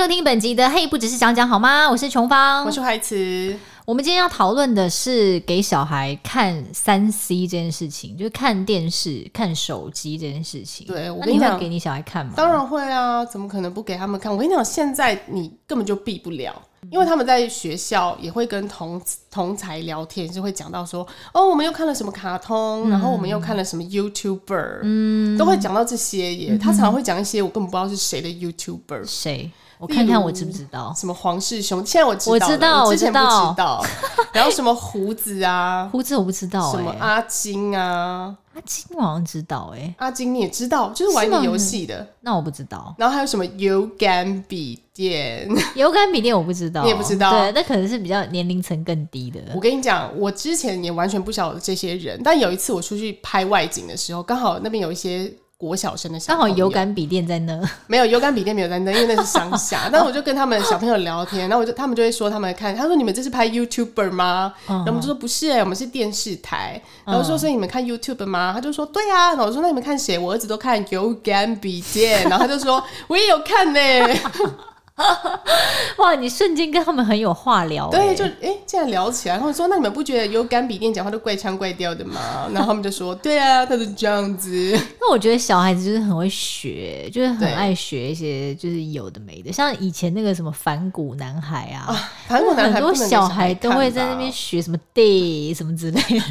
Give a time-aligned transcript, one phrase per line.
[0.00, 1.86] 收听本集的《嘿，不只是讲讲好吗》？
[1.90, 3.54] 我是琼芳，我是怀慈。
[3.84, 10.86] 我们今天要讨论的是给小孩看三 C 这件事情，就是看电视、看手机这件事情。
[10.86, 12.32] 对，我跟你讲，你给你小孩看吗？
[12.34, 14.32] 当然会啊，怎么可能不给他们看？
[14.32, 16.54] 我跟你讲，现在你根本就避不了，
[16.90, 18.98] 因为他们在学校也会跟同
[19.30, 26.54] 同才聊天，就会讲到说，哦，我们又看了什么卡通，嗯、然后我们又看了什么 YouTuber，嗯，都会讲到这些耶。
[26.54, 29.50] 嗯、他常常会讲一些我根本不知道是谁的 YouTuber，谁？
[29.80, 33.24] 我看看我知不知道什么黄氏兄，现在我知道，我知道，我之前不知
[33.56, 33.82] 道。
[34.30, 36.70] 然后什么胡子啊，胡子我不知道。
[36.70, 42.06] 什么阿金啊，阿金我好像知道哎，阿金你也知道，就是玩你游戏的。
[42.20, 42.94] 那我不知道。
[42.98, 45.48] 然后还有什么油感笔电？
[45.74, 47.30] 油感笔电我不知道，你也不知道。
[47.30, 49.40] 对，那可能是比较年龄层更低的。
[49.54, 55.32] 我跟你讲，我之前也完全不晓得这些人，但有一次我出去拍外景的时候，刚好那边有一些。
[55.60, 59.88] 国小生的小朋友，刚好有感笔电在那， 没有有感笔电没有在那，因为那是乡下。
[59.92, 64.54] 但我就跟他们小朋友聊天，然后我就他们就会说他们看，他说你们这是拍 YouTuber 吗？
[64.70, 66.80] 嗯、然后我们就说不是、欸，我们是电视台。
[67.04, 68.52] 然后说所以你们看 YouTube 吗？
[68.54, 69.28] 他就说对啊。
[69.28, 70.18] 然后我说那你们看谁？
[70.18, 72.22] 我儿子都看有感笔电。
[72.22, 74.20] 然后他就说我也有看呢、欸。
[75.98, 76.14] 哇！
[76.14, 82.20] 你瞬间跟他们很有话聊，对，就哎，这样聊起来，他们说：“那你们不觉得有感笔电讲话都怪腔怪调的吗？”
[82.52, 84.50] 然后他们就说：“对啊，他是这样子。
[85.00, 96.24] ”那我觉得小孩子就是很会学，就是很爱学一些就是有的没的，像以前那个什么反骨男孩啊，反骨男孩很多小孩都会在那边学什么 day 什么之类的。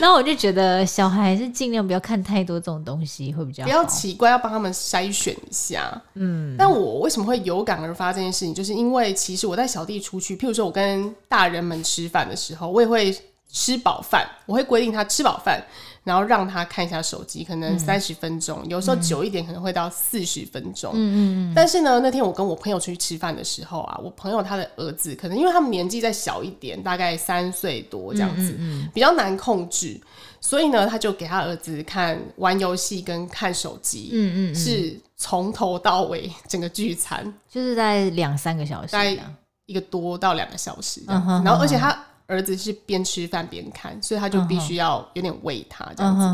[0.00, 6.00] 然后我就觉得小孩是尽量不要看太多这种东西会比较好，不要奇怪，要帮他们筛选一下。
[6.14, 7.07] 嗯，但我。
[7.08, 8.54] 为什么会有感而发这件事情？
[8.54, 13.16] 就是因为其实我带小弟出去，譬如说我跟大人们吃饭的时候，我也会
[13.50, 15.64] 吃饱饭，我会规定他吃饱饭，
[16.04, 20.92] 然后让他看一下手机，可能三十分钟，嗯、有时候久一点可能会到四十分钟。
[20.92, 21.16] 嗯嗯
[21.50, 21.52] 嗯。
[21.56, 29.98] 但是呢，那天我跟我朋友出去吃饭的时候啊，我朋友他的儿子可能因为他们年纪再小一点，大概三岁多这样子，嗯嗯嗯，比较难控制，
[30.40, 34.10] 所以呢，他就给他儿子看玩游戏跟看手机。
[34.12, 35.00] 嗯嗯嗯，是。
[35.20, 39.18] 从头到尾，整个聚餐就是在两三个小时，在
[39.66, 41.28] 一个多到两个小时这样子。
[41.44, 46.24] 然后，而且他儿子是边吃饭边看，所以他就必须要有点喂他这样子。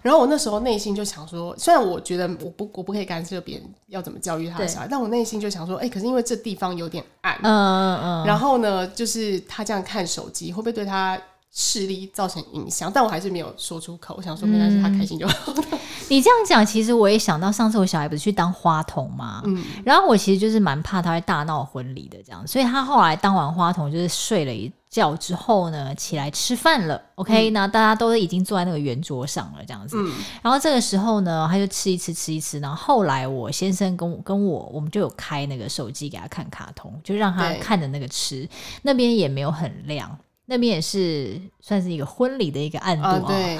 [0.00, 8.26] 然后我那时候内心就想说，虽然我觉得我不我不可以干涉别人要怎么教育他的小孩，但我内心就想说，哎，可是因为这地方有点暗，嗯嗯嗯。
[8.26, 11.20] 然后呢，就是他这样看手机，会不会对他
[11.52, 12.90] 视力造成影响？
[12.92, 14.14] 但我还是没有说出口。
[14.16, 15.54] 我想说，没关系，他开心就好。
[16.08, 30.12] 你这样讲，其实我也想到上次我小孩不是去当花童嘛，嗯，然后我其实就是蛮怕他会大闹婚礼的这样，所以他后来当完花童就是睡了一觉之后呢，起来吃饭了，OK，、嗯、那大家都已经坐在那个圆桌上了这样子，嗯，
[30.42, 38.48] 然后这个时候呢，他就吃一吃吃一吃，然后后来我先生跟我跟我我们就有开那个手机给他看卡通，就让他看着那个吃，
[38.82, 40.18] 那边也没有很亮。
[40.50, 43.58] 那边也是算是一个婚礼的一个案度啊，对，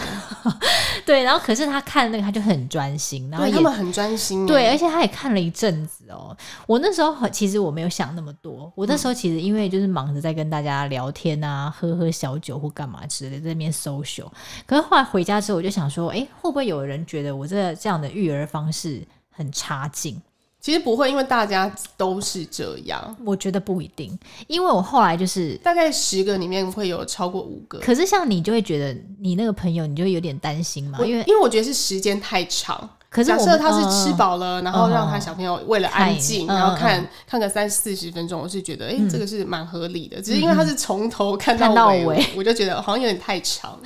[1.07, 6.37] 对，然后可是他看那个他就很专心，然后他们很专心，对，而且他也看了一阵子哦。
[6.67, 14.27] 我那时候其实我没有想那么多，我那时候其实因为就是忙着在跟大家聊天啊，喝喝小酒或干嘛之类的，在那边 social。
[14.67, 20.21] 可是后来回家之后，我就想说，哎，会不会有人觉得我这这样的育儿方式很差劲？
[20.61, 23.17] 其实不会，因为大家都是这样。
[23.25, 24.17] 我觉得不一定，
[24.47, 27.79] 因为我后来就是大概十个里面会有超过五个。
[27.79, 32.89] 可是像你就会觉得你那个朋友，你就会有点担心嘛，因为因为我觉得是时间太长。
[33.09, 40.23] 可是假设他是吃饱了，然后让他小朋友为了安静，然后看看个三四十分钟，我是觉得哎，这个是蛮合理的。
[40.23, 43.77] 只是因为他是从头看到尾，我就觉得好像有点太长。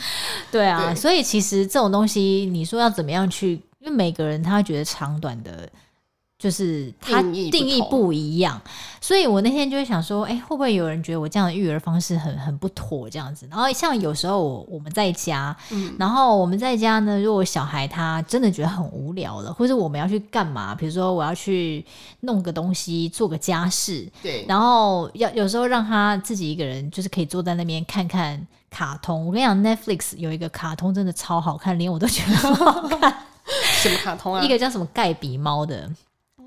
[0.50, 3.52] 对啊，所以其实这种东西，你说要怎么样去？
[3.80, 5.66] 因为每个人他会觉得长短的。
[6.36, 8.60] 就是它定义不一样，
[9.00, 13.46] 所以我那天就会想说，哎、欸，会不会有人觉得我这样的育儿方式很很不妥这样子？
[13.50, 21.82] 然后像有时候我我们在家，嗯，然后我们在家呢，如果小孩他真的觉得很无聊了，或者我们要去干嘛，比如说我要去
[22.20, 29.24] 弄个东西，做个家事，对，然后要有时候让他自己一个人，就是可以坐在那边看看卡通。
[29.24, 33.16] 我跟你讲，Netflix 有一个卡通真的超好看，连我都觉得很好看。
[33.82, 34.42] 什么卡通啊？
[34.44, 35.90] 一个叫什么盖比猫的。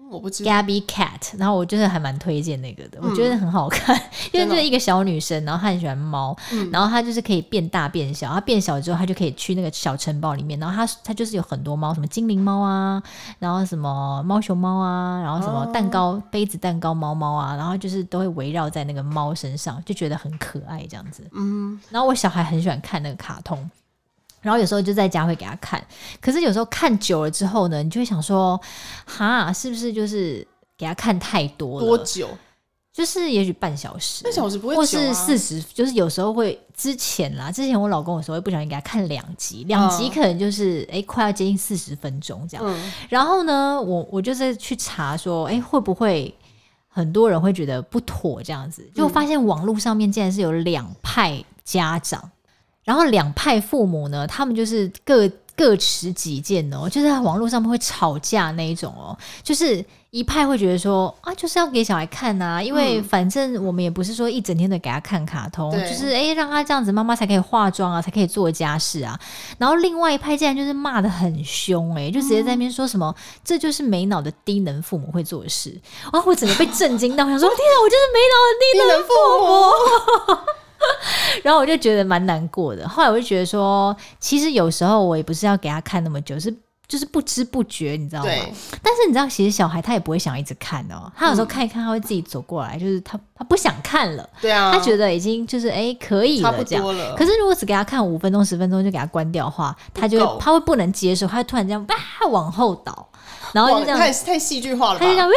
[0.09, 0.51] 我不知道。
[0.51, 3.95] Gabby Cat，然后我就是还蛮推荐那个的，嗯、我觉得很好看，
[4.31, 13.01] 因为就是一个小女生，然后她很喜欢猫，嗯、然后她就是可以变大变小，她变小之后，她就可以去那个小城堡里面，然后她她就是有很多猫，什么精灵猫啊，
[13.39, 21.27] 然后什么猫熊猫啊，然后什么蛋糕、哦、杯子蛋糕猫猫啊，然后就是都会围绕在那个猫身上，就觉得很可爱这样子。
[21.33, 23.69] 嗯，然后我小孩很喜欢看那个卡通。
[24.41, 25.83] 然后有时候就在家会给他看，
[26.21, 28.59] 可是有时候看久了之后呢，你就会想说，
[29.05, 30.47] 哈，是不是就是
[30.77, 31.85] 给他看太多了。
[31.85, 32.29] 多久？
[32.93, 37.51] 就是也许半小时，半小时不会、啊，或是四十，就是有时候会之前啦。
[37.51, 42.65] 之前我老公有时候会不小心给他看两集，两集可能就是哎、嗯欸、快要接近四十分钟这样。
[42.65, 46.33] 嗯、然后呢，我我就是去查说，哎、欸、会不会
[46.87, 48.89] 很多人会觉得不妥这样子？
[48.95, 52.31] 就发现网络上面竟然是有两派家长，嗯、
[52.87, 55.29] 然后两派父母呢，他们就是各。
[55.57, 69.19] 各持己见哦，就是在网络上面会吵架那一种哦，就是一派会觉得说啊，就是要给小孩看呐、啊，因为反正我们也不是说一整天的给他看卡通，嗯、就是哎、欸、让他这样子，妈妈才可以化妆啊，才可以做家事啊。
[69.57, 75.75] 然后另外一派竟然就是骂的很凶哎、欸，就直接在那边说什么、嗯、这就是没脑的低能父母会做的事，
[76.13, 80.51] 然后我整个被震惊到，我想说天啊，我就是没脑的低能父母。
[81.43, 82.87] 然后我就觉得蛮难过的。
[82.87, 86.53] 后来我就觉得说，其实有时候我也不是要给他看那么久，是
[86.87, 88.29] 就是不知不觉，你知道吗？
[88.29, 88.41] 对
[88.81, 91.11] 但是你知道，其实小孩他也不会想一直看哦。
[91.15, 94.27] 他有时候看一看，他会自己走过来，就是他他不想看了。
[94.41, 94.71] 对啊。
[94.71, 96.97] 他觉得已经就是哎可以了这样。
[96.97, 103.07] 了可是如果只给他看五分钟十分钟就给他关掉的话，他就他会不能接受，他会突然这样哇往后倒。
[103.53, 105.31] 然后就这样太太戏剧化了吧，他就讲啊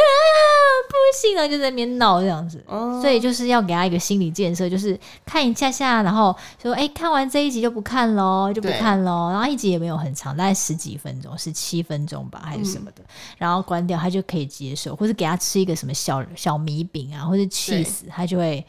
[0.89, 13.05] 不行了，就在那边闹这样子，嗯、所以就是要给他一个心理建设，就是看一下下，然后说哎，看完这一集就不看喽，就不看喽，然后一集也没有很长，大概十几分钟，十七分钟吧，还是什么的，嗯、
[13.37, 18.65] 然后关掉他就可以接受，或者给他吃一个什么小小米饼啊，或者气死，他就会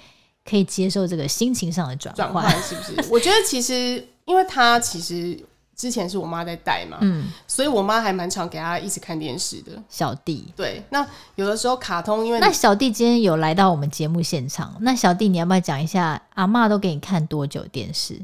[0.48, 3.08] 可以接受这个心情上的转换，是不是？
[3.10, 5.38] 我觉得其实因为他其实。
[5.82, 9.72] 之前是我妈在带嘛，嗯，所以我妈还蛮常给他一直看电视的。
[9.88, 18.16] 小弟，对，那有的时候卡通，因为那小弟今天有来到我们节目现场，那小弟你要不要讲一下阿妈都给你看多久电视？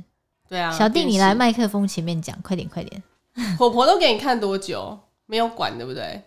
[0.49, 3.03] 对啊，小弟你来麦克风前面讲，快点快点。
[3.59, 4.97] 婆婆都给你看多久？
[5.27, 6.23] 没有管对不对？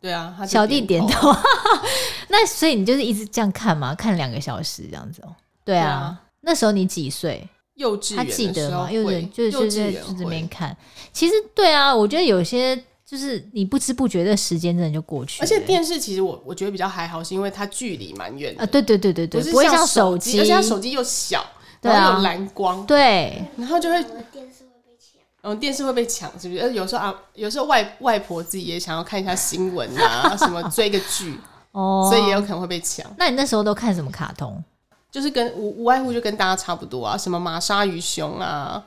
[0.00, 1.30] 对啊，小弟点头。
[2.28, 3.94] 那所以你就是一直这样看嘛？
[3.94, 5.36] 看两个小时这样子哦。
[5.62, 7.46] 对啊，对啊，那时候你几岁？
[7.78, 8.90] 幼稚园他记得吗？
[8.90, 10.76] 幼稚就是就在就这边看。
[11.12, 12.76] 其实对啊，我觉得有些
[13.06, 15.44] 就是你不知不觉的时间真的就过去了。
[15.44, 18.62] 而且电视其实我我觉得比较还好，是因为它距离蛮远的。
[18.62, 21.44] 啊，对对对对对，不，会像手机，而且它手机又小，
[21.80, 25.20] 然后有蓝光，对，然后就会电视会被抢。
[25.42, 26.74] 嗯，电视会被抢，是不是？
[26.74, 31.38] 有时候啊，有时候外外婆自己也想要看一下新闻啊，什么追个剧
[31.70, 33.06] 哦，所以也有可能会被抢。
[33.16, 34.62] 那你那时候都看什么卡通？
[35.10, 38.84] 就是跟无无外乎就跟大家差不多啊，什么玛莎与熊啊，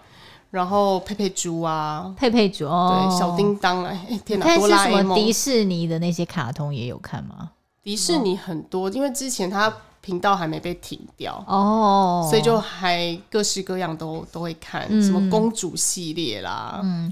[0.52, 7.52] 然后佩佩猪啊，佩佩猪哦，对，小叮当啊，哎天哪，看是什么迪士尼的那些卡通也有看吗？
[7.82, 17.12] 迪士尼很多，因为之前它频道还没被停掉哦，所以就还各式各样都都会看，嗯、什么公主系列啦，嗯，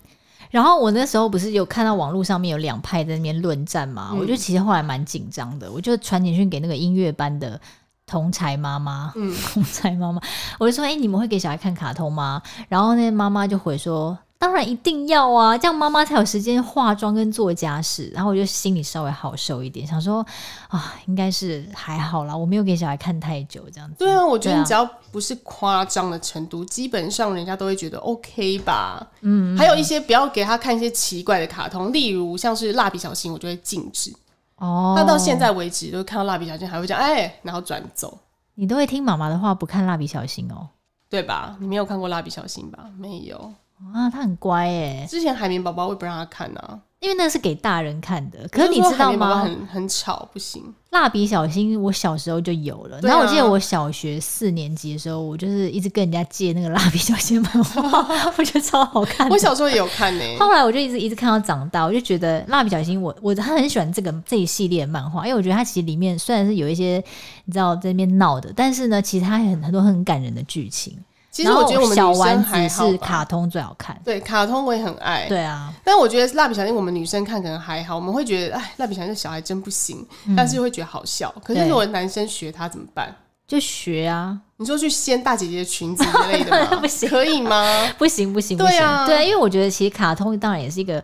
[0.52, 7.60] 然后我那时候不是有看到网络上面有两派在那边论战嘛，嗯、我觉得其实后来蛮紧张的，我就传简讯给那个音乐班的。
[8.10, 10.20] 同才妈妈，嗯，同才妈妈，
[10.58, 12.42] 我就说，哎、欸，你们会给小孩看卡通吗？
[12.68, 18.12] 然后那妈妈就回说，当然一定要啊，这样妈妈才有时间化妆跟做家事。
[18.16, 20.26] 然后我就心里稍微好受一点，想说
[20.70, 23.98] 啊，应该是还好啦，我没有给小孩看太久这样子。
[24.00, 29.06] 对啊，我觉得你只要不是夸张的程度，啊、基本上人家都会觉得 OK 吧。
[29.22, 34.12] 嗯，还有一些不要给他看一些奇怪的卡通，例如像是蜡笔小新，我就会禁止。
[34.60, 38.18] 哦，那到现在为止都看到蜡笔小新还会讲哎，然后转走。
[38.56, 40.68] 你都会听妈妈的话，不看蜡笔小新哦，
[41.10, 41.56] 对吧？
[41.60, 42.90] 你没有看过蜡笔小新吧？
[42.98, 43.38] 没有
[43.94, 45.06] 啊，他很乖哎。
[45.10, 46.80] 之前海绵宝宝我也不让他看呢、啊。
[47.00, 49.44] 因为那是给大人看的，可是你知道吗？
[49.44, 50.62] 很很吵，不行。
[50.90, 59.30] 蜡笔小新我小时候就有了，然后我记得我小学四年级的时候，我就是一直跟人家借那个蜡笔小新漫画， 我觉得超好看。
[59.30, 67.02] 我小时候也有看呢、欸，后来我就一直一直看到长大，我就觉得蜡笔小新我我他很喜欢这个这一系列漫画，因为我觉得它其实里面虽然是有一些
[67.46, 70.98] 你知道在那边闹的，但是呢，其实它很很多很感人的剧情。
[71.44, 75.26] 其实我觉得我们小丸子是卡通最好看，对，卡通我也很爱。
[75.30, 81.34] 对啊，但我觉得蜡笔小新我们女生看可能还好，我们会觉得哎，蜡笔小新小孩真不行，嗯、但是又会觉得好笑。
[81.44, 83.16] 可是如果男生学他怎么办？
[83.48, 86.78] 就学啊，你说去掀大姐姐的裙子之类的吗？
[86.82, 87.88] 不行，可以吗？
[87.98, 88.74] 不行不行不行。
[88.74, 91.02] 对啊，对，因为我觉得其实卡通当然也是一个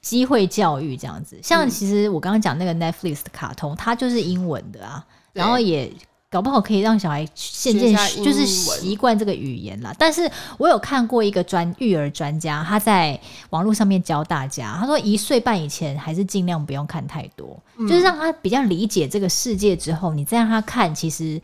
[0.00, 1.36] 机会教育这样子。
[1.42, 5.92] 像其实我刚刚讲那个 Netflix 的卡通，它就是英文的啊，然后也。
[6.32, 9.94] 搞不好可以让小孩渐渐就是习惯这个语言啦。
[9.98, 13.20] 但是我有看过一个专育儿专家，他在
[13.50, 21.38] 网络上面教大家，他说一岁半以前还是尽量不用看太多，嗯、就是让他比较理解这个世界之后，你再让他看，其实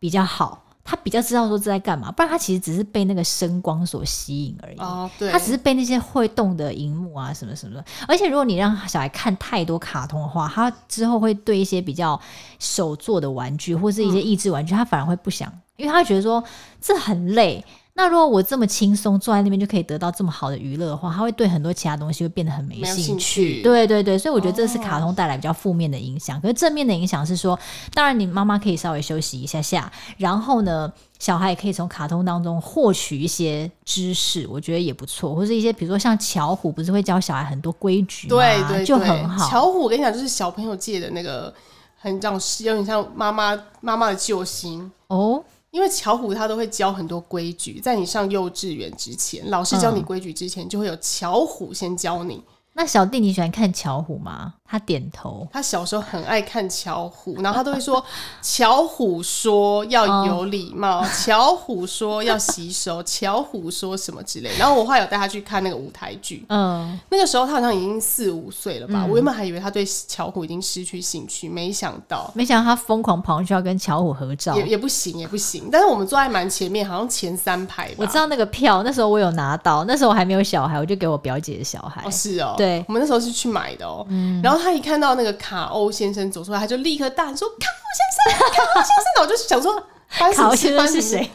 [0.00, 0.64] 比较好。
[0.86, 4.78] 他比较知道说这在干嘛，不然他其实只是被那个声光所吸引而已。
[4.78, 7.84] 哦，对，他只是被那些会动的荧幕啊什么什么的。
[8.06, 12.18] 而且如果你让小孩看太多卡通的话，他之后会对一些比较
[12.60, 16.42] 手做的玩具或是一些益智玩具，嗯、他反而会不想，因为他会觉得说
[16.80, 17.64] 这很累。
[17.98, 23.02] 那如果我这么轻松坐在那边就可以得到这么好的娱乐的话，他会对很多其他东西会变得很没兴趣。
[23.02, 26.36] 兴趣对对对，所以我觉得这是卡通带来比较负面的影响。
[26.36, 27.58] 哦、可是正面的影响是说，
[27.94, 35.34] 当然你妈妈可以稍微休息一下下，然后呢，小孩也可以从卡通当中获取一些知识，我觉得也不错。
[35.34, 38.36] 或是一些比如说像巧虎，不是会教小孩很多规矩吗？
[38.36, 39.48] 对对对，就很好。
[39.48, 41.50] 巧虎，我跟你讲，就是小朋友界的那个
[41.96, 45.42] 很像是，有点像妈妈妈妈的救星哦。
[45.76, 52.42] 因为巧虎他都会教很多规矩，在你上幼稚园之前，老师教你规矩之前，嗯、就会有巧虎先教你。
[52.72, 54.54] 那小弟你喜欢看巧虎吗？
[54.68, 55.46] 他点头。
[55.52, 58.04] 他小时候很爱看巧虎，然后他都会说
[58.42, 66.44] ：“巧虎说要有礼貌， 巧虎说要洗手， 巧虎说什么之类。”然后我后来有带他去看那个舞台剧。
[66.48, 69.04] 嗯，那个时候他好像已经四五岁了吧？
[69.04, 75.68] 嗯、我原本还以为他对巧虎已经失去兴趣，没想到，没想到他疯狂跑上去要跟巧虎合照，也也不行，也不行。
[75.70, 77.94] 但是我们坐在蛮前面，好像前三排吧。
[77.98, 82.02] 我知道那个票，那时候我有拿到，那时候我还没有小孩，我就给我表姐的小孩。
[82.04, 84.04] 哦，是哦，对，我们那时候是去买的哦。
[84.08, 85.36] 嗯，然后他一看到那个。
[85.36, 91.30] 卡欧先生走出来，他就立刻大喊说：“卡欧先生，卡欧先生！”我就想说，卡欧先生是谁？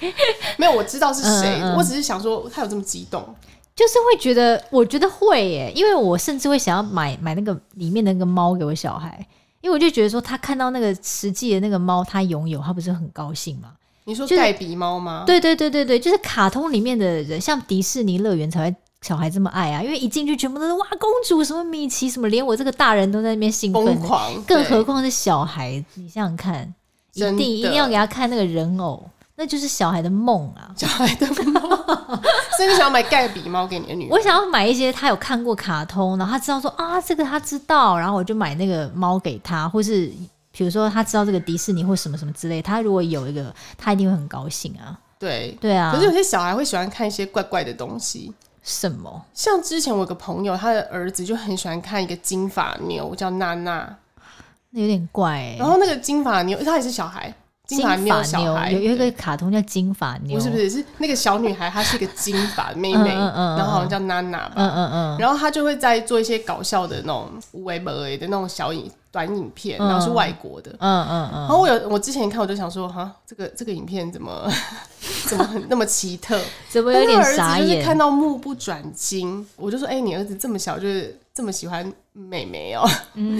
[0.57, 1.59] 没有，我知道是谁。
[1.61, 3.23] 嗯嗯，我只是想说，他有这么激动，
[3.75, 9.25] 就是会觉得，我觉得会耶，因为我甚至会想要买买那个里面的那个猫给我小孩，
[9.61, 13.73] 因为我就觉得说，他看到那个实际的那个猫，他拥有，他不是很高兴吗？
[14.05, 15.23] 你说盖比猫吗？
[15.25, 18.75] 对对对对对，就是卡通里面的人，像迪士尼乐园才会。
[19.01, 23.83] 小孩这么爱啊，因为一进去全部都是哇，公主什么米奇什么，连我这个大人都在那边兴奋，
[24.45, 25.83] 更何况是小孩。
[25.95, 26.71] 你想想看，
[27.13, 29.03] 一定一定要给他看那个人偶，
[29.35, 31.61] 那就是小孩的梦啊，小孩的梦。
[32.55, 34.11] 所以你想要买盖比猫给你的女儿？
[34.11, 40.11] 我想要买一些他有看过卡通，然后他知道说啊，这个他知道，然后我就买那个猫给他，或是
[40.51, 44.95] 比如说他知道这个迪士尼或什么什么之类，他如果有一个，他一定会很高兴啊。
[45.17, 48.31] 对对啊，可是有些小孩会喜欢看一些怪怪的东西。
[48.61, 49.25] 什么？
[49.33, 53.97] 像之前我有个朋友，他的儿子就很喜欢看一个金发妞，叫娜娜，
[54.71, 55.55] 那有点怪欸。
[55.59, 57.33] 然后那个金发妞，他也是小孩。
[57.67, 74.49] 金发妞小孩，有有一个卡通叫金发妞，不是不是，是那个小女孩，她是一个金发妹妹，嗯嗯然后好像叫娜娜吧，嗯嗯嗯，然后她就会在做一些搞笑的那种无为不为的那种小影短影片，然后是外国的，嗯嗯嗯，然后我有我之前看我就想说，哈，这个这个影片怎么
[75.27, 76.39] 怎么很那么奇特，
[76.69, 77.67] 怎么有点傻眼？
[77.67, 81.17] 就是看到目不转睛，我就说，哎，你儿子这么小就是。
[81.33, 82.85] 这么喜欢美眉哦、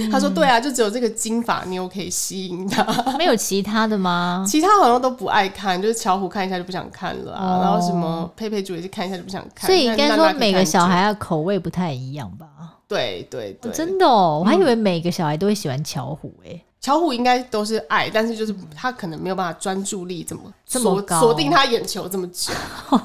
[0.09, 2.85] 他说对啊，就只有这个金发妞可以吸引他，
[3.17, 4.45] 没有其他的吗？
[4.47, 9.67] 其他好像都不爱看，就是巧虎看一下就不想看了啊，哦、然后什么佩佩猪也是看一下就不想看。
[9.67, 12.47] 所以应该说每个小孩的口味不太一样吧？
[12.91, 16.65] 对对对、哦，真的哦，我还以为每个小孩都会喜欢巧虎诶、欸。
[16.81, 22.51] 巧虎应该都是爱，但是就是他可能没有办法专注力这么这么高，锁定他眼球这么久。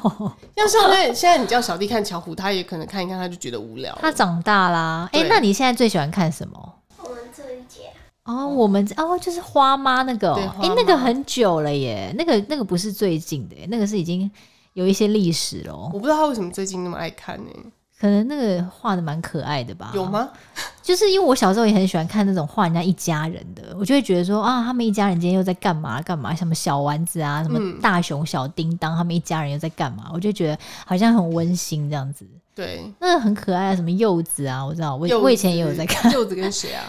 [0.57, 3.97] 像现在现在你叫小弟看巧虎，他也可能看一看他就觉得无聊。
[4.01, 6.75] 他长大啦，哎、欸，那你现在最喜欢看什么？
[6.99, 7.83] 我们这一节
[8.25, 14.29] 哦，我们哦就是花妈那个、喔，哎、欸，那个很久了耶，那个那个不是最近的耶，那个是已经
[14.73, 15.77] 有一些历史了。
[15.93, 17.51] 我不知道他为什么最近那么爱看呢？
[17.99, 19.91] 可能那个画的蛮可爱的吧？
[19.95, 20.29] 有吗？
[20.83, 26.35] 就是因为我小时候也很喜欢看那种画人家一家人的，我就会觉得说啊，他们一家人今天又在干嘛干嘛？
[26.35, 30.11] 什么小丸子啊，什么大熊、小叮当，他们一家人又在干嘛？
[30.13, 32.27] 我就觉得好像很温馨这样子。
[32.55, 36.13] 对，那个很可爱啊，什么柚子啊，我知道，我我以前也有在看。
[36.13, 36.85] 柚子跟谁啊？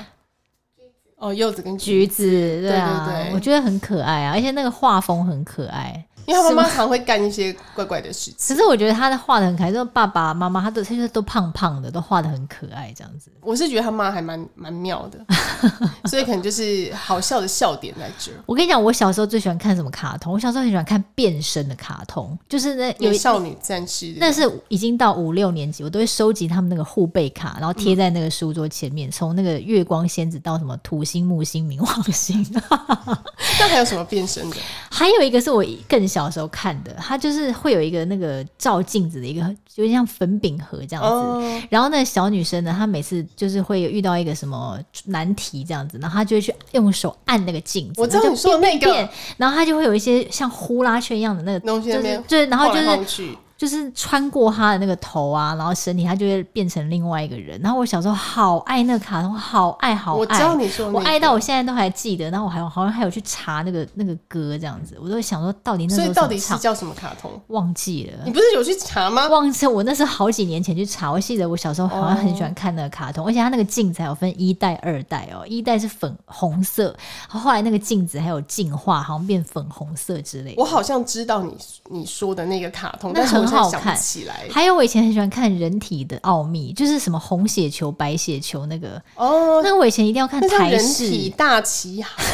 [1.15, 6.05] 哦，柚子跟橘子，对啊，对对对，我觉得很可爱啊，而且那个画风很可爱。
[6.27, 13.31] 因为他妈妈常会干一些怪怪的事情，可是我觉得他的画的很可爱，就是爸爸妈妈他都其实都胖胖的，都画的很可爱这样子。
[13.41, 15.25] 我是觉得他妈还蛮蛮妙的，
[16.09, 18.35] 所以可能就是好笑的笑点在这儿。
[18.45, 20.33] 我跟你讲，我小时候最喜欢看什么卡通？
[20.33, 24.13] 我小时候很喜欢看变身的卡通，就是那有少女战士。
[24.17, 32.45] 那是已经到五六年级，我都会收集他们那个护贝卡，然后贴在那个书桌前面，从、嗯、那个月光仙子到什么土星、木星、冥王星。
[33.59, 34.57] 那还有什么变身的？
[34.91, 36.93] 还有一个是我更小时候看的。
[36.99, 39.41] 它就是会有一个那个照镜子的一个，
[39.75, 41.09] 有点像粉饼盒这样子。
[41.09, 41.63] Oh.
[41.69, 48.01] 然后那个小女生呢，她每次就是会遇到一个什么难题这样子，然后她就会去用手按那个镜子。
[48.01, 49.09] 我知道你说的那个。
[49.37, 57.59] 然后她就会有一些像呼啦圈一样的那个东西，就是对，然后就是就是穿过他的那个头啊，然后身体他就会变成另外一个人。
[57.61, 60.17] 然后我小时候好爱那个卡通，好爱好爱。
[60.19, 62.29] 我知道你说、那个，我爱到我现在都还记得。
[62.29, 67.31] 然后我还好像还有去查那个那个歌这样子，我都会想说到底那所以到底是叫什么卡通？
[67.47, 68.23] 忘记了。
[68.25, 69.27] 你不是有去查吗？
[69.27, 71.11] 忘记我那是好几年前去查。
[71.11, 75.43] 我记得我小时候好像很喜欢看那个卡通，哦、而且它那个镜子还有分一代、二代哦。
[75.47, 76.95] 一代是粉红色，
[77.27, 80.61] 后后来那个镜子还有进化，好像变粉红色之类的。
[80.61, 81.57] 我好像知道你
[81.89, 83.95] 你说的那个卡通，那很好看。
[83.97, 89.61] 起来，还有我以前很喜欢看《人体的奥秘》，就是什么红血球、白血球那个哦。
[89.63, 92.25] 那我以前一定要看台式《人体大奇航》。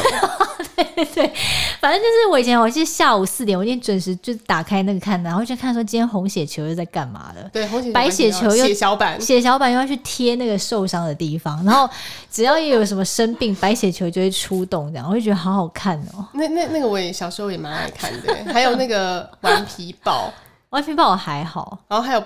[0.76, 1.32] 对对对，
[1.80, 7.48] 反正就是我以前，我记得下午四点，我一定准时就打开那个看，然后就看说今天红血球又在干嘛了。
[7.52, 11.88] 对，红血球白血球又血小板，血小板又要去贴那个受伤的地方，然后
[12.30, 16.26] 只要一有什么生病，白血球就会出动，这样我就觉得好好看哦。
[16.32, 20.32] 那那那个我也小时候也蛮爱看的，还有那个顽皮豹。
[20.74, 22.22] 完全把我还好，然后还有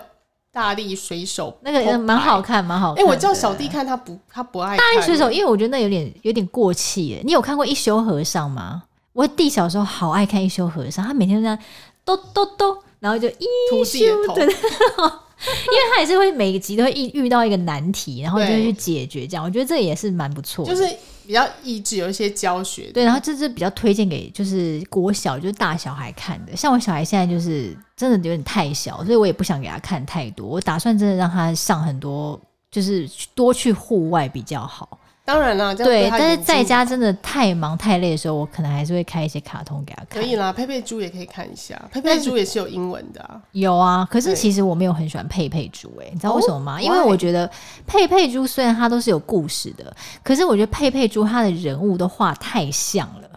[0.51, 3.05] 大力水手，那个蛮好看，蛮好看。
[3.05, 7.21] 哎、欸，我叫小弟看，他不，他不爱看大力水手，因为我觉得那有点有点过气耶。
[7.25, 8.85] 你有看过一休和尚吗？
[9.13, 11.59] 我弟小时候好爱看一休和尚，他每天都这样
[12.07, 14.49] 咚咚咚，然后就一休对，
[15.47, 19.45] 因为他也是会每一集都会遇遇到一个难题，然后就会去解决这样。
[19.45, 20.97] 我觉得这也是蛮不错的，就是。
[21.29, 22.91] 比较益智，有一些教学。
[22.91, 26.57] 对，然后这是比较推荐给就是国小就是大小孩看的。
[26.57, 30.49] 像我小孩现在就是真的有点太小，所以我也不想给他看太多。
[30.49, 32.41] 我打算真的让他上很多，
[32.71, 34.99] 就是多去户外比较好。
[35.29, 40.23] 当然啦，对，但是在家真的太忙太累的时候，我可能还是会开一些卡通给他看。
[40.23, 43.39] 可以啦，佩佩猪也可以看一下，佩佩猪也是有英文的啊。
[43.53, 46.79] 有啊，可是其实我没有很喜欢佩佩猪，哎，你知道为什么吗？
[46.79, 47.51] 哦，因为我觉得
[47.87, 53.28] 佩佩猪虽然它都是有故事的，可是我觉得佩佩猪它的人物都画太像了。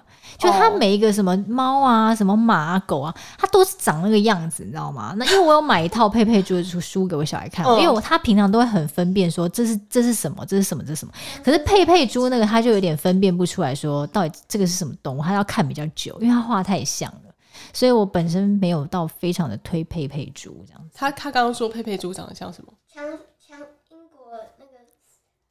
[0.41, 5.13] 就它每一个什么猫啊、什么马啊、狗啊，它都是长那个样子，你知道吗？
[5.17, 11.13] 那因为我有买一套佩佩猪的书给我小孩看，因为我他平常都会很分辨说这是这是什么，这是什么，这是什么。
[11.43, 17.33] 可是佩佩猪那个他就有点分辨不出来说到底这个是什么动物，他要看比较久，因为他画太像了。
[17.71, 20.95] 所以我本身没有到非常的推佩佩猪这样子。
[20.95, 22.73] 他他刚刚说佩佩猪长得像什么？
[22.91, 23.03] 像
[23.37, 24.71] 像英国那个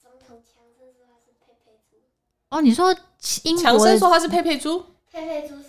[0.02, 1.96] 总统强生说他是佩佩猪。
[2.48, 2.92] 哦，你说。
[3.42, 5.64] 英国强生说他是佩佩猪，佩佩猪是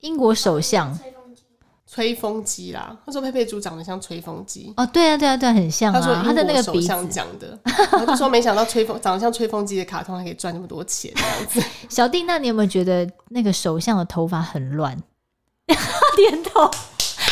[0.00, 1.42] 英国首相吹风机，
[1.86, 2.96] 吹风机啦。
[3.04, 4.72] 他说佩佩猪长得像吹风机。
[4.76, 6.00] 哦，对啊，对啊，对啊，很像啊。
[6.00, 11.62] 他说他的那个首相讲的，他就说没想到吹风 长得像吹风机的卡通还可以赚那么多钱这样子。
[11.90, 14.96] 小弟，那你有没有觉得那个首相的头发很乱？
[16.16, 16.70] 点头。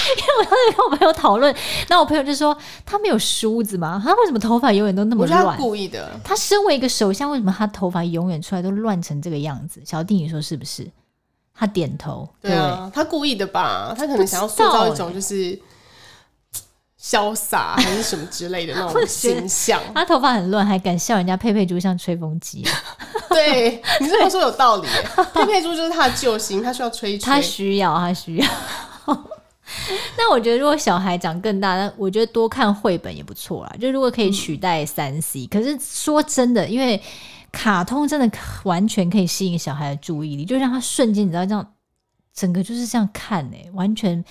[0.17, 1.55] 因为我当时跟我朋友讨论，
[1.89, 4.01] 那我朋友就说他没有梳子吗？
[4.05, 5.45] 他为什么头发永远都那么乱？
[5.45, 6.11] 他故意的。
[6.25, 9.81] 他身为一个首相，为什么他头发永远出来都乱成这个样子？
[9.85, 10.91] 小弟，你说是不是？
[11.55, 12.29] 他点头。
[12.41, 13.95] 对啊，他故意的吧？
[13.97, 15.59] 他可能想要塑造一种就是
[17.01, 19.81] 潇洒还是什么之类的那种 形象。
[19.95, 22.65] 他头发很乱，还敢笑人家佩佩猪像吹风机？
[23.31, 24.89] 对，你这么说有道理。
[25.35, 28.47] 佩佩猪就是他的救星，他需要吹吹，他需要，他需要。
[30.17, 33.77] 那我觉得，如果小孩长更大，那我觉得多看绘本也不错啦。
[33.81, 37.01] 就如果可以取代三 C，嗯，可是说真的，因为
[37.53, 41.75] 卡通真的完全可以吸引小孩的注意力，就让他瞬间你知道这样，
[42.35, 44.25] 整个就是这样看哎、欸，完全。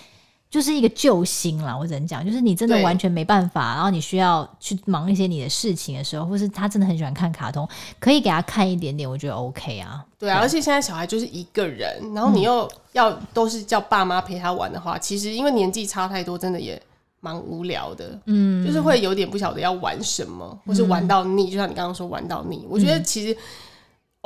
[0.49, 7.67] 就是一个救星啦，我只能讲，就是你真的完全没办法，然后你需要去忙一些你的事情的时候，或是他真的很喜欢看卡通，
[7.99, 10.03] 可以给他看一点点，我觉得 OK 啊。
[10.17, 16.81] 对啊，对，而且现在小孩就是一个人，然后你又要都是叫爸妈陪他玩的话，嗯、其实因为年纪差太多，真的也
[17.19, 18.17] 蛮无聊的。
[18.25, 23.37] 嗯，就是会有点不晓得要玩什么，或是玩到腻，嗯、就像你刚刚说玩到腻，我觉得其实。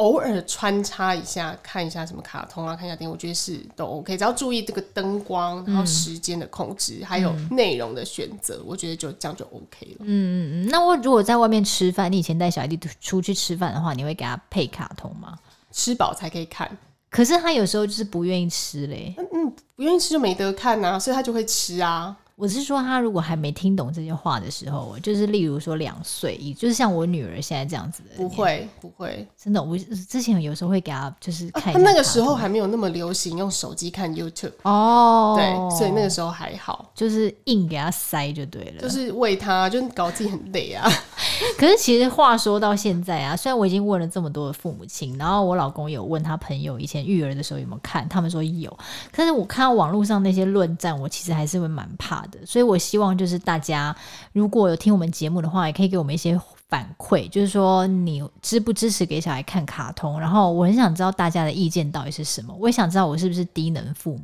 [0.02, 4.18] 偶尔穿插一下，看一下什么卡通啊，看一下电影，我觉得是都 OK。
[4.18, 9.98] 只要注意这个灯光，然后时间的控制，嗯、还有内容的选择，我觉得就这样就 OK 了。
[10.00, 10.70] 嗯嗯嗯。
[10.70, 15.38] 那我如果在外面吃饭，你以前带小孩弟出去吃饭的话，你会给他配卡通吗？
[15.72, 16.76] 吃饱才可以看。
[17.12, 19.14] 可是他有时候就是不愿意吃嘞。
[19.20, 22.18] 嗯嗯，不愿意吃就没得看啊，所以他就会吃啊。
[22.36, 29.62] 我是说，他如果还没听懂这些话的时候，就是例如说两岁，就是像我女儿现在这样子的，不会不会，真的。
[29.62, 40.90] 我之前有时候会给他就是看，他那个时候还没有那么流行用手机看 YouTube 哦，对，所以那个时候还好，就是硬给他塞就对了，就是喂他，就搞自己很累啊。
[41.60, 48.76] 可是其实话说到现在啊，虽然我已经问了这么多的父母亲，然后我老公有问他朋友以前育儿的时候有没有看，他们说有，
[49.16, 52.31] 但是我看到网络上那些论战，我其实还是会蛮怕的。
[52.46, 53.96] 所以，我希望就是大家
[54.34, 56.40] 如果有听我们节目的话，也可以给我们一些
[56.70, 60.20] 反馈，就是说你支不支持给小孩看卡通？
[60.20, 62.56] 然后，我很想知道大家的意见到底是什么。
[62.60, 64.24] 我也想知道我是不是低能父母。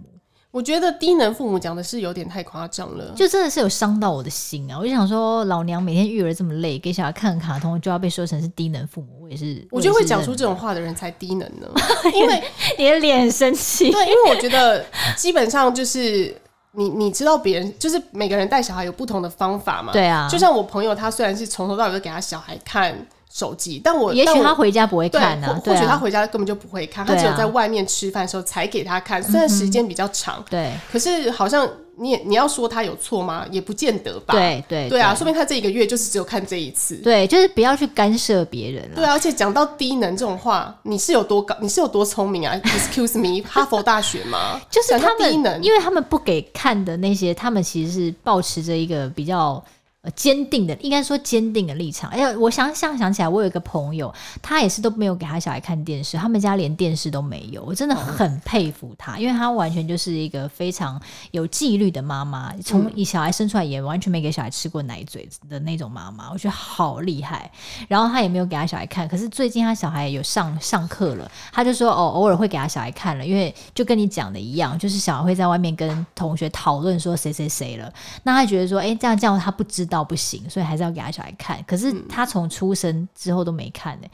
[0.50, 4.80] 我觉得低能父母讲的是有点太夸张了，就真的是有伤到我的心啊！
[4.80, 9.68] 我就想说，老娘每天育儿这么累，给小孩看卡通，就要被说成是低能父母，我也是。
[9.70, 11.68] 我觉得会讲出这种话的人才低能呢，
[12.16, 12.44] 因为
[12.80, 13.92] 你的脸很生气。
[13.92, 14.84] 对，因为我觉得
[15.16, 16.36] 基本上就是
[16.78, 19.92] 你，你知道别人就是每个人带小孩有不同的方法嘛。
[19.92, 22.96] 对啊，就像我朋友，他虽然是从头到尾都给他小孩看。
[23.38, 33.46] 手机，但我也许他回家不会看呢、啊，或许他回家根本就不会看，啊、他只有在外面吃饭的时候才给他看，啊、虽然时间比较长，对，可是好像你也你要说他有错吗？
[33.52, 41.56] 也不见得吧，对对对啊，说明他这一个月就是只有看这一次，对，就是不要去干涉别人了，对啊，而且讲到低能这种话，你是有多高？
[41.62, 44.60] 你是有多聪明啊？Excuse me， 哈佛大学吗？
[44.72, 49.64] 就是他们，因为他们不给看的那些，他们其实是保持着一个比较。
[50.12, 52.10] 坚定的，应该说坚定的立场。
[52.10, 57.64] 哎呀，我想想想起来，我有一个朋友，他也是都没有给他小孩看电视，他们家连电视都没有。
[57.64, 67.52] 我真的很佩服他，因为他完全就是一个非常有纪律的妈妈，从一小孩生出来也完全没给小孩吃过奶嘴的那种妈妈，我觉得好厉害。
[67.88, 77.92] 然后他也没有给他小孩看，可是最近他小孩有上上课了，他就说哦，偶尔会给他小孩看了，因为就跟你讲的一样，就是小孩会在外面跟同学讨论说谁谁谁了，
[78.24, 79.97] 那他觉得说，哎，这样这样他不知道。
[79.98, 81.64] 到不行，所以还是要给他小孩看。
[81.68, 84.12] 可是他从出生之后都没看呢、欸。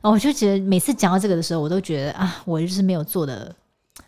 [0.00, 3.54] 然后我就觉得每次讲到这个的时候，我都觉得啊，我就是没有做的，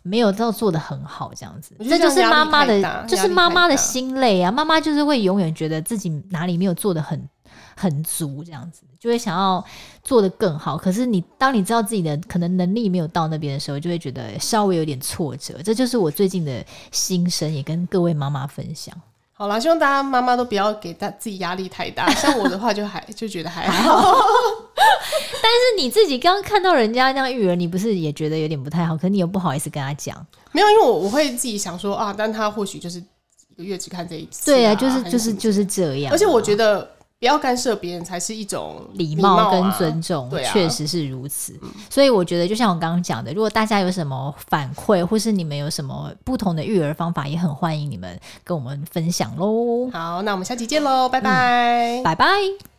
[0.03, 1.75] 没有到做的很好，这样子。
[1.79, 4.51] 这就是妈妈的，就是妈妈的心累啊。
[4.51, 7.27] 妈妈就是会永远觉得自己哪里没有做的很
[7.75, 9.63] 很足，这样子就会想要
[10.03, 10.77] 做的更好。
[10.77, 15.59] 可是你当你知道自己的可能能力没有到那边的时候，就会觉得稍微有点挫折。
[15.63, 18.95] 这就是我最近的心声，也跟各位妈妈分享。
[19.37, 22.09] 好啦，希望大家妈妈都不要给大自己压力太大。
[22.15, 24.15] 像我的话，就还就觉得还好。
[25.41, 28.95] 但是你自己刚刚看到人家那样育儿，你不是也觉得有点不太好？
[28.95, 30.25] 可是你又不好意思跟他讲。
[30.51, 34.55] 没有，因为我我会自己想说啊，但他或许就是一个月只看这一次，啊。
[34.55, 36.13] 对啊，就是就是就是这样，啊。
[36.13, 36.96] 而且我觉得。
[37.19, 41.57] 不要干涉别人才是一种礼貌跟尊重，确、啊、实是如此。
[41.63, 49.89] 嗯、所以我觉得，就像我刚刚讲的，如果大家有什么反馈，或是你们有什么不同的育儿方法，也很欢迎你们跟我们分享喽。
[49.91, 52.67] 好，那我们下期见喽，拜拜，拜拜。